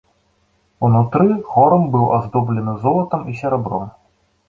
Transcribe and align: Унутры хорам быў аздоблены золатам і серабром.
Унутры 0.87 1.27
хорам 1.51 1.83
быў 1.99 2.09
аздоблены 2.17 2.77
золатам 2.89 3.21
і 3.33 3.41
серабром. 3.45 3.91